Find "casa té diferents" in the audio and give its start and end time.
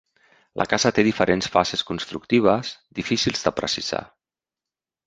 0.71-1.51